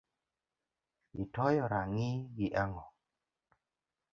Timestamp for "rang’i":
1.73-2.09